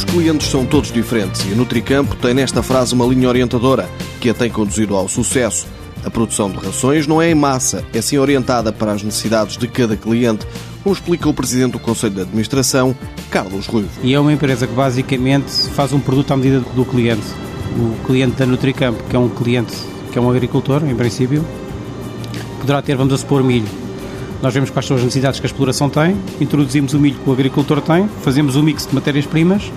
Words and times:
Os 0.00 0.04
clientes 0.04 0.48
são 0.48 0.64
todos 0.64 0.90
diferentes 0.90 1.44
e 1.44 1.52
a 1.52 1.54
Nutricampo 1.54 2.16
tem 2.16 2.32
nesta 2.32 2.62
frase 2.62 2.94
uma 2.94 3.04
linha 3.04 3.28
orientadora 3.28 3.86
que 4.18 4.30
a 4.30 4.34
tem 4.34 4.50
conduzido 4.50 4.96
ao 4.96 5.06
sucesso. 5.06 5.66
A 6.02 6.10
produção 6.10 6.50
de 6.50 6.56
rações 6.56 7.06
não 7.06 7.20
é 7.20 7.30
em 7.30 7.34
massa, 7.34 7.84
é 7.92 8.00
sim 8.00 8.16
orientada 8.16 8.72
para 8.72 8.92
as 8.92 9.02
necessidades 9.02 9.58
de 9.58 9.68
cada 9.68 9.98
cliente, 9.98 10.46
como 10.82 10.94
explica 10.94 11.28
o 11.28 11.34
Presidente 11.34 11.72
do 11.72 11.78
Conselho 11.78 12.14
de 12.14 12.20
Administração, 12.22 12.96
Carlos 13.30 13.66
Ruivo. 13.66 13.90
E 14.02 14.14
é 14.14 14.18
uma 14.18 14.32
empresa 14.32 14.66
que 14.66 14.72
basicamente 14.72 15.50
faz 15.74 15.92
um 15.92 16.00
produto 16.00 16.32
à 16.32 16.36
medida 16.38 16.60
do 16.60 16.84
cliente. 16.86 17.26
O 17.76 18.06
cliente 18.06 18.36
da 18.36 18.46
Nutricampo, 18.46 19.04
que 19.04 19.14
é 19.14 19.18
um 19.18 19.28
cliente 19.28 19.76
que 20.10 20.18
é 20.18 20.20
um 20.20 20.30
agricultor, 20.30 20.82
em 20.88 20.96
princípio, 20.96 21.44
poderá 22.58 22.80
ter, 22.80 22.96
vamos 22.96 23.12
a 23.12 23.18
supor, 23.18 23.44
milho. 23.44 23.68
Nós 24.40 24.54
vemos 24.54 24.70
quais 24.70 24.86
são 24.86 24.96
as 24.96 25.02
necessidades 25.02 25.38
que 25.38 25.44
a 25.44 25.48
exploração 25.48 25.90
tem, 25.90 26.16
introduzimos 26.40 26.94
o 26.94 26.98
milho 26.98 27.18
que 27.22 27.28
o 27.28 27.32
agricultor 27.34 27.82
tem, 27.82 28.08
fazemos 28.22 28.56
um 28.56 28.62
mix 28.62 28.86
de 28.86 28.94
matérias-primas 28.94 29.70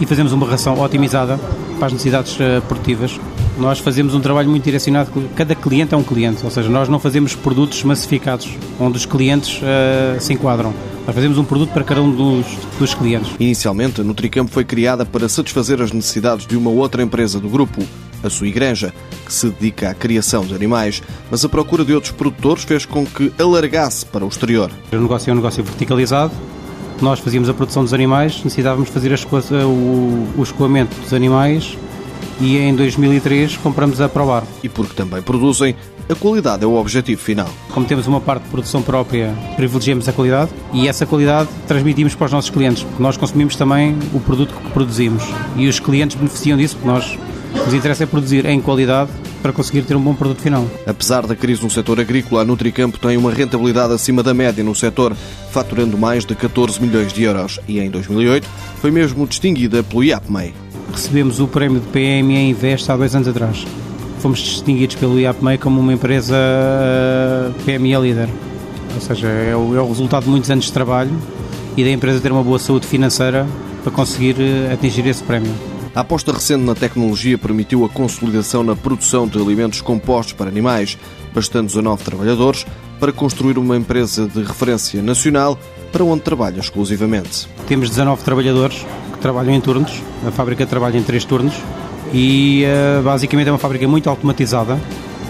e 0.00 0.06
fazemos 0.06 0.32
uma 0.32 0.46
ração 0.46 0.80
otimizada 0.80 1.38
para 1.78 1.86
as 1.86 1.92
necessidades 1.92 2.34
uh, 2.36 2.62
produtivas. 2.68 3.18
Nós 3.58 3.78
fazemos 3.78 4.14
um 4.14 4.20
trabalho 4.20 4.50
muito 4.50 4.64
direcionado, 4.64 5.10
cada 5.36 5.54
cliente 5.54 5.94
é 5.94 5.96
um 5.96 6.02
cliente, 6.02 6.44
ou 6.44 6.50
seja, 6.50 6.68
nós 6.68 6.88
não 6.88 6.98
fazemos 6.98 7.34
produtos 7.34 7.82
massificados, 7.84 8.50
onde 8.80 8.96
os 8.96 9.06
clientes 9.06 9.60
uh, 9.62 10.20
se 10.20 10.32
enquadram. 10.32 10.74
Nós 11.06 11.14
fazemos 11.14 11.38
um 11.38 11.44
produto 11.44 11.70
para 11.70 11.84
cada 11.84 12.02
um 12.02 12.10
dos, 12.10 12.46
dos 12.78 12.94
clientes. 12.94 13.30
Inicialmente, 13.38 14.00
a 14.00 14.04
Nutricampo 14.04 14.50
foi 14.50 14.64
criada 14.64 15.04
para 15.04 15.28
satisfazer 15.28 15.80
as 15.80 15.92
necessidades 15.92 16.46
de 16.46 16.56
uma 16.56 16.70
outra 16.70 17.02
empresa 17.02 17.38
do 17.38 17.48
grupo, 17.48 17.82
a 18.22 18.30
sua 18.30 18.48
igreja, 18.48 18.92
que 19.24 19.32
se 19.32 19.50
dedica 19.50 19.90
à 19.90 19.94
criação 19.94 20.44
de 20.44 20.54
animais, 20.54 21.02
mas 21.30 21.44
a 21.44 21.48
procura 21.48 21.84
de 21.84 21.92
outros 21.92 22.12
produtores 22.12 22.64
fez 22.64 22.86
com 22.86 23.04
que 23.04 23.30
alargasse 23.38 24.06
para 24.06 24.24
o 24.24 24.28
exterior. 24.28 24.70
O 24.92 24.96
negócio 24.96 25.30
é 25.30 25.32
um 25.32 25.36
negócio 25.36 25.62
verticalizado. 25.62 26.32
Nós 27.00 27.20
fazíamos 27.20 27.48
a 27.48 27.54
produção 27.54 27.82
dos 27.82 27.92
animais, 27.92 28.36
necessitávamos 28.44 28.88
fazer 28.88 29.12
o, 29.64 30.28
o 30.36 30.42
escoamento 30.42 30.94
dos 31.00 31.12
animais 31.12 31.76
e 32.40 32.56
em 32.58 32.74
2003 32.74 33.56
compramos 33.58 34.00
a 34.00 34.08
Probar. 34.08 34.44
E 34.62 34.68
porque 34.68 34.94
também 34.94 35.22
produzem, 35.22 35.74
a 36.08 36.14
qualidade 36.14 36.64
é 36.64 36.66
o 36.66 36.74
objetivo 36.74 37.20
final. 37.20 37.48
Como 37.72 37.86
temos 37.86 38.06
uma 38.06 38.20
parte 38.20 38.44
de 38.44 38.50
produção 38.50 38.82
própria, 38.82 39.34
privilegiamos 39.56 40.08
a 40.08 40.12
qualidade 40.12 40.50
e 40.72 40.88
essa 40.88 41.06
qualidade 41.06 41.48
transmitimos 41.66 42.14
para 42.14 42.26
os 42.26 42.32
nossos 42.32 42.50
clientes, 42.50 42.82
porque 42.82 43.02
nós 43.02 43.16
consumimos 43.16 43.56
também 43.56 43.96
o 44.12 44.20
produto 44.20 44.54
que 44.54 44.70
produzimos 44.70 45.24
e 45.56 45.66
os 45.66 45.80
clientes 45.80 46.16
beneficiam 46.16 46.58
disso, 46.58 46.76
porque 46.76 46.88
nós 46.88 47.18
nos 47.64 47.72
interessa 47.72 48.04
é 48.04 48.06
produzir 48.06 48.44
em 48.46 48.60
qualidade 48.60 49.10
para 49.40 49.52
conseguir 49.52 49.82
ter 49.82 49.94
um 49.94 50.00
bom 50.00 50.14
produto 50.14 50.40
final. 50.40 50.66
Apesar 50.86 51.26
da 51.26 51.36
crise 51.36 51.62
no 51.62 51.70
setor 51.70 52.00
agrícola, 52.00 52.42
a 52.42 52.44
Nutricampo 52.44 52.98
tem 52.98 53.16
uma 53.16 53.32
rentabilidade 53.32 53.92
acima 53.92 54.22
da 54.22 54.34
média 54.34 54.64
no 54.64 54.74
setor, 54.74 55.16
faturando 55.54 55.96
mais 55.96 56.24
de 56.24 56.34
14 56.34 56.82
milhões 56.82 57.12
de 57.12 57.22
euros 57.22 57.60
e 57.68 57.78
em 57.78 57.88
2008 57.88 58.44
foi 58.80 58.90
mesmo 58.90 59.24
distinguida 59.24 59.84
pelo 59.84 60.02
IAPMEI. 60.02 60.52
Recebemos 60.90 61.38
o 61.38 61.46
prémio 61.46 61.78
de 61.78 61.86
PME 61.86 62.50
Invest 62.50 62.90
há 62.90 62.96
dois 62.96 63.14
anos 63.14 63.28
atrás. 63.28 63.64
Fomos 64.18 64.40
distinguidos 64.40 64.96
pelo 64.96 65.16
IAPMEI 65.16 65.58
como 65.58 65.78
uma 65.78 65.92
empresa 65.92 66.34
eh, 66.36 67.50
PME 67.64 67.96
líder. 67.98 68.28
Ou 68.96 69.00
seja, 69.00 69.28
é 69.28 69.54
o, 69.54 69.76
é 69.76 69.80
o 69.80 69.86
resultado 69.86 70.24
de 70.24 70.30
muitos 70.30 70.50
anos 70.50 70.64
de 70.64 70.72
trabalho 70.72 71.16
e 71.76 71.84
da 71.84 71.90
empresa 71.90 72.18
ter 72.20 72.32
uma 72.32 72.42
boa 72.42 72.58
saúde 72.58 72.88
financeira 72.88 73.46
para 73.84 73.92
conseguir 73.92 74.34
eh, 74.40 74.72
atingir 74.72 75.06
esse 75.06 75.22
prémio. 75.22 75.52
A 75.94 76.00
aposta 76.00 76.32
recente 76.32 76.64
na 76.64 76.74
tecnologia 76.74 77.38
permitiu 77.38 77.84
a 77.84 77.88
consolidação 77.88 78.64
na 78.64 78.74
produção 78.74 79.28
de 79.28 79.38
alimentos 79.38 79.80
compostos 79.80 80.32
para 80.32 80.50
animais, 80.50 80.98
bastando 81.32 81.68
19 81.68 82.02
trabalhadores, 82.02 82.66
para 82.98 83.12
construir 83.12 83.58
uma 83.58 83.76
empresa 83.76 84.26
de 84.26 84.42
referência 84.42 85.00
nacional 85.00 85.56
para 85.92 86.02
onde 86.02 86.22
trabalha 86.22 86.58
exclusivamente. 86.58 87.46
Temos 87.68 87.90
19 87.90 88.24
trabalhadores 88.24 88.84
que 89.12 89.18
trabalham 89.20 89.54
em 89.54 89.60
turnos, 89.60 90.02
a 90.26 90.32
fábrica 90.32 90.66
trabalha 90.66 90.98
em 90.98 91.02
três 91.04 91.24
turnos 91.24 91.54
e 92.12 92.64
uh, 92.64 93.02
basicamente 93.04 93.46
é 93.46 93.52
uma 93.52 93.58
fábrica 93.58 93.86
muito 93.86 94.10
automatizada 94.10 94.76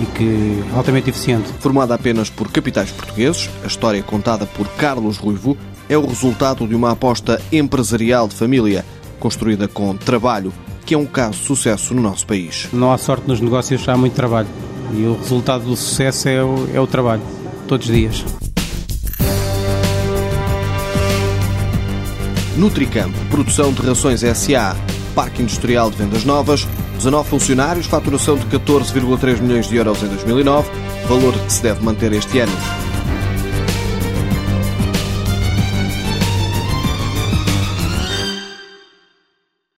e 0.00 0.06
que 0.06 0.64
altamente 0.74 1.10
eficiente. 1.10 1.52
Formada 1.60 1.94
apenas 1.94 2.30
por 2.30 2.50
capitais 2.50 2.90
portugueses, 2.90 3.50
a 3.62 3.66
história 3.66 4.02
contada 4.02 4.46
por 4.46 4.66
Carlos 4.68 5.18
Ruivo 5.18 5.54
é 5.86 5.98
o 5.98 6.06
resultado 6.06 6.66
de 6.66 6.74
uma 6.74 6.92
aposta 6.92 7.42
empresarial 7.52 8.26
de 8.26 8.34
família 8.34 8.86
construída 9.18 9.68
com 9.68 9.96
trabalho, 9.96 10.52
que 10.84 10.94
é 10.94 10.98
um 10.98 11.06
caso 11.06 11.38
de 11.38 11.44
sucesso 11.44 11.94
no 11.94 12.02
nosso 12.02 12.26
país. 12.26 12.68
Não 12.72 12.92
há 12.92 12.98
sorte 12.98 13.26
nos 13.26 13.40
negócios, 13.40 13.88
há 13.88 13.96
muito 13.96 14.14
trabalho. 14.14 14.48
E 14.94 15.02
o 15.04 15.16
resultado 15.16 15.64
do 15.64 15.76
sucesso 15.76 16.28
é 16.28 16.42
o, 16.42 16.68
é 16.72 16.80
o 16.80 16.86
trabalho, 16.86 17.22
todos 17.66 17.88
os 17.88 17.94
dias. 17.94 18.24
Nutricampo, 22.56 23.18
produção 23.28 23.72
de 23.72 23.82
rações 23.82 24.20
SA, 24.20 24.74
Parque 25.14 25.42
Industrial 25.42 25.90
de 25.90 25.96
Vendas 25.96 26.24
Novas, 26.24 26.66
19 26.96 27.28
funcionários, 27.28 27.86
faturação 27.86 28.36
de 28.36 28.46
14,3 28.46 29.40
milhões 29.40 29.68
de 29.68 29.76
euros 29.76 30.02
em 30.02 30.08
2009, 30.08 30.70
valor 31.06 31.34
que 31.34 31.52
se 31.52 31.62
deve 31.62 31.84
manter 31.84 32.12
este 32.12 32.38
ano. 32.38 32.85